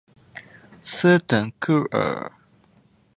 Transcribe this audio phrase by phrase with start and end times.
[0.81, 2.31] 斯滕克尔。